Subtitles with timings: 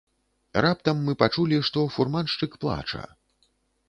[0.65, 3.03] Раптам мы пачулі, што фурманшчык плача.